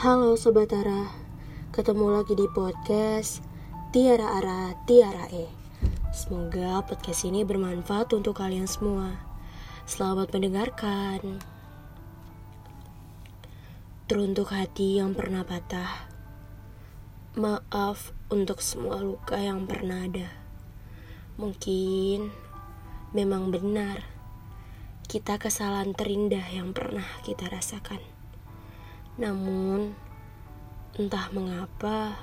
Halo 0.00 0.32
Sobat 0.32 0.72
Ara, 0.72 1.12
ketemu 1.76 2.08
lagi 2.08 2.32
di 2.32 2.48
podcast 2.48 3.44
Tiara 3.92 4.40
Ara, 4.40 4.72
Tiara 4.88 5.28
E. 5.28 5.44
Semoga 6.08 6.80
podcast 6.88 7.28
ini 7.28 7.44
bermanfaat 7.44 8.08
untuk 8.16 8.40
kalian 8.40 8.64
semua. 8.64 9.20
Selamat 9.84 10.32
mendengarkan. 10.32 11.44
Teruntuk 14.08 14.56
hati 14.56 15.04
yang 15.04 15.12
pernah 15.12 15.44
patah, 15.44 16.08
maaf 17.36 18.16
untuk 18.32 18.64
semua 18.64 19.04
luka 19.04 19.36
yang 19.36 19.68
pernah 19.68 20.08
ada. 20.08 20.32
Mungkin 21.36 22.32
memang 23.12 23.52
benar 23.52 24.08
kita 25.12 25.36
kesalahan 25.36 25.92
terindah 25.92 26.48
yang 26.56 26.72
pernah 26.72 27.04
kita 27.20 27.52
rasakan. 27.52 28.19
Namun, 29.18 29.96
entah 30.94 31.26
mengapa, 31.34 32.20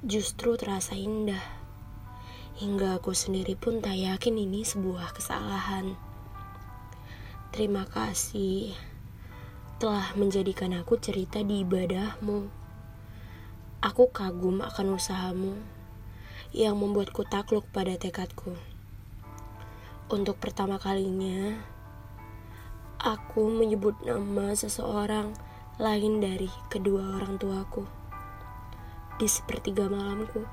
justru 0.00 0.56
terasa 0.56 0.96
indah. 0.96 1.44
Hingga 2.56 2.98
aku 2.98 3.12
sendiri 3.12 3.54
pun 3.54 3.84
tak 3.84 4.00
yakin 4.00 4.34
ini 4.40 4.64
sebuah 4.64 5.12
kesalahan. 5.12 5.94
Terima 7.52 7.84
kasih 7.84 8.72
telah 9.80 10.12
menjadikan 10.16 10.76
aku 10.76 11.00
cerita 11.00 11.40
di 11.40 11.64
ibadahmu. 11.64 12.52
Aku 13.80 14.12
kagum 14.12 14.60
akan 14.60 14.92
usahamu 14.92 15.56
yang 16.52 16.76
membuatku 16.76 17.24
takluk 17.24 17.64
pada 17.72 17.96
tekadku. 17.96 18.52
Untuk 20.12 20.36
pertama 20.36 20.76
kalinya, 20.76 21.56
aku 23.00 23.48
menyebut 23.48 23.96
nama 24.04 24.52
seseorang 24.52 25.32
lain 25.80 26.20
dari 26.20 26.52
kedua 26.68 27.16
orang 27.16 27.40
tuaku 27.40 27.88
di 29.16 29.24
sepertiga 29.24 29.88
malamku. 29.88 30.44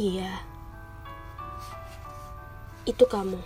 Iya, 0.00 0.40
itu 2.88 3.04
kamu. 3.04 3.36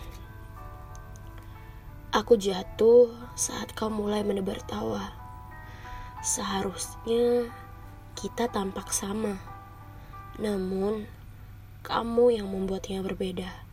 Aku 2.15 2.39
jatuh 2.39 3.11
saat 3.35 3.75
kau 3.75 3.91
mulai 3.91 4.23
menebar 4.23 4.63
tawa. 4.71 5.11
Seharusnya 6.23 7.51
kita 8.15 8.47
tampak 8.47 8.95
sama, 8.95 9.35
namun 10.39 11.11
kamu 11.83 12.39
yang 12.39 12.47
membuatnya 12.55 13.03
berbeda 13.03 13.64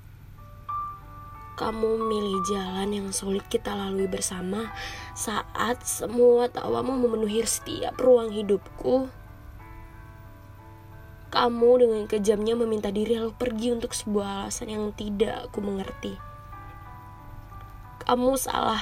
kamu 1.62 2.02
memilih 2.02 2.42
jalan 2.50 2.90
yang 2.90 3.10
sulit 3.14 3.46
kita 3.46 3.78
lalui 3.78 4.10
bersama 4.10 4.74
saat 5.14 5.78
semua 5.86 6.50
tawamu 6.50 6.98
memenuhi 6.98 7.46
setiap 7.46 8.02
ruang 8.02 8.34
hidupku. 8.34 9.06
Kamu 11.30 11.72
dengan 11.78 12.04
kejamnya 12.10 12.58
meminta 12.58 12.90
diri 12.90 13.22
lalu 13.22 13.38
pergi 13.38 13.78
untuk 13.78 13.94
sebuah 13.94 14.50
alasan 14.50 14.74
yang 14.74 14.90
tidak 14.98 15.54
aku 15.54 15.62
mengerti. 15.62 16.18
Kamu 18.10 18.34
salah. 18.42 18.82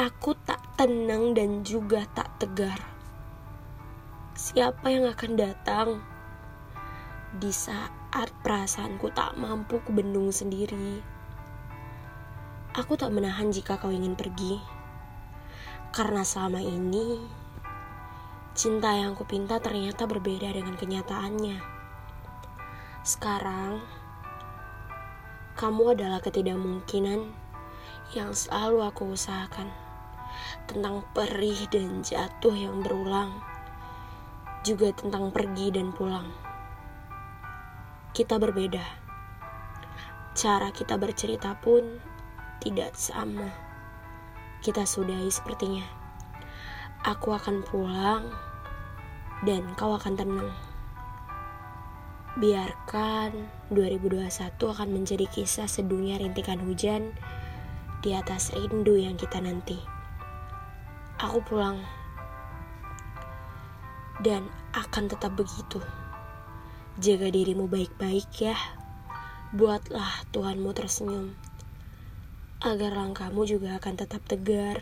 Aku 0.00 0.32
tak 0.48 0.64
tenang 0.80 1.36
dan 1.36 1.60
juga 1.60 2.08
tak 2.16 2.40
tegar. 2.40 2.80
Siapa 4.32 4.88
yang 4.88 5.12
akan 5.12 5.32
datang 5.36 5.88
di 7.36 7.52
saat 7.52 7.92
saat 8.16 8.32
perasaanku 8.40 9.12
tak 9.12 9.36
mampu 9.36 9.76
kubendung 9.84 10.32
sendiri. 10.32 11.04
Aku 12.72 12.96
tak 12.96 13.12
menahan 13.12 13.52
jika 13.52 13.76
kau 13.76 13.92
ingin 13.92 14.16
pergi. 14.16 14.56
Karena 15.92 16.24
selama 16.24 16.64
ini, 16.64 17.20
cinta 18.56 18.96
yang 18.96 19.12
kupinta 19.12 19.60
ternyata 19.60 20.08
berbeda 20.08 20.48
dengan 20.48 20.80
kenyataannya. 20.80 21.60
Sekarang, 23.04 23.84
kamu 25.60 26.00
adalah 26.00 26.24
ketidakmungkinan 26.24 27.20
yang 28.16 28.32
selalu 28.32 28.80
aku 28.80 29.12
usahakan. 29.12 29.68
Tentang 30.64 31.04
perih 31.12 31.68
dan 31.68 32.00
jatuh 32.00 32.56
yang 32.56 32.80
berulang. 32.80 33.44
Juga 34.64 34.88
tentang 34.96 35.28
pergi 35.36 35.68
dan 35.68 35.92
pulang 35.92 36.45
kita 38.16 38.40
berbeda. 38.40 38.80
Cara 40.32 40.72
kita 40.72 40.96
bercerita 40.96 41.52
pun 41.60 42.00
tidak 42.64 42.96
sama. 42.96 43.52
Kita 44.64 44.88
sudahi 44.88 45.28
sepertinya. 45.28 45.84
Aku 47.04 47.36
akan 47.36 47.60
pulang 47.60 48.32
dan 49.44 49.68
kau 49.76 49.92
akan 49.92 50.16
tenang. 50.16 50.48
Biarkan 52.40 53.52
2021 53.76 54.32
akan 54.64 54.88
menjadi 54.88 55.28
kisah 55.28 55.68
sedunia 55.68 56.16
rintikan 56.16 56.56
hujan 56.64 57.12
di 58.00 58.16
atas 58.16 58.48
rindu 58.56 58.96
yang 58.96 59.20
kita 59.20 59.44
nanti. 59.44 59.76
Aku 61.20 61.44
pulang 61.44 61.84
dan 64.24 64.48
akan 64.72 65.04
tetap 65.04 65.36
begitu. 65.36 65.84
Jaga 66.96 67.28
dirimu 67.28 67.68
baik-baik 67.68 68.24
ya. 68.40 68.56
Buatlah 69.52 70.24
Tuhanmu 70.32 70.72
tersenyum. 70.72 71.36
Agar 72.64 72.96
langkahmu 72.96 73.44
juga 73.44 73.76
akan 73.76 74.00
tetap 74.00 74.24
tegar. 74.24 74.80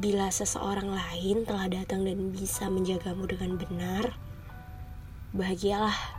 Bila 0.00 0.32
seseorang 0.32 0.88
lain 0.88 1.44
telah 1.44 1.68
datang 1.68 2.00
dan 2.08 2.32
bisa 2.32 2.64
menjagamu 2.72 3.28
dengan 3.28 3.60
benar, 3.60 4.16
bahagialah. 5.36 6.16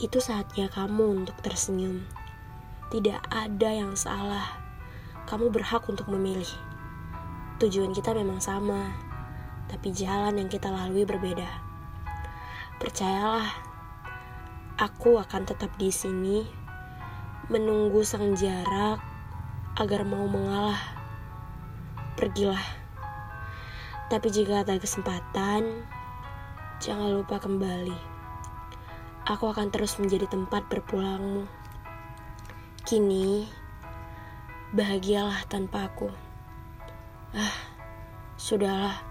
Itu 0.00 0.24
saatnya 0.24 0.72
kamu 0.72 1.20
untuk 1.20 1.36
tersenyum. 1.44 2.08
Tidak 2.88 3.20
ada 3.28 3.68
yang 3.68 4.00
salah. 4.00 4.64
Kamu 5.28 5.52
berhak 5.52 5.84
untuk 5.92 6.08
memilih. 6.08 6.48
Tujuan 7.60 7.92
kita 7.92 8.16
memang 8.16 8.40
sama, 8.40 8.96
tapi 9.68 9.92
jalan 9.92 10.40
yang 10.40 10.48
kita 10.48 10.72
lalui 10.72 11.04
berbeda. 11.04 11.69
Percayalah, 12.80 13.60
aku 14.80 15.20
akan 15.20 15.44
tetap 15.44 15.68
di 15.76 15.92
sini 15.92 16.48
menunggu 17.52 18.00
sang 18.00 18.32
jarak 18.32 19.04
agar 19.76 20.00
mau 20.08 20.24
mengalah. 20.24 20.80
Pergilah. 22.16 22.64
Tapi 24.08 24.32
jika 24.32 24.64
ada 24.64 24.80
kesempatan, 24.80 25.84
jangan 26.80 27.20
lupa 27.20 27.36
kembali. 27.36 28.00
Aku 29.28 29.52
akan 29.52 29.68
terus 29.68 30.00
menjadi 30.00 30.24
tempat 30.32 30.64
berpulangmu. 30.72 31.44
Kini, 32.88 33.44
bahagialah 34.72 35.44
tanpa 35.52 35.84
aku. 35.92 36.08
Ah, 37.36 37.60
sudahlah. 38.40 39.04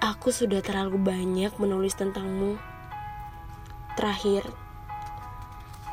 Aku 0.00 0.32
sudah 0.32 0.64
terlalu 0.64 0.96
banyak 0.96 1.52
menulis 1.60 1.92
tentangmu. 1.92 2.75
Terakhir, 3.96 4.44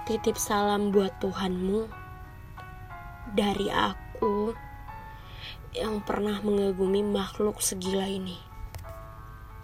titip 0.04 0.36
salam 0.36 0.92
buat 0.92 1.16
Tuhanmu 1.24 1.88
dari 3.32 3.72
aku 3.72 4.52
yang 5.72 6.04
pernah 6.04 6.44
mengagumi 6.44 7.00
makhluk 7.00 7.64
segila 7.64 8.04
ini. 8.04 8.53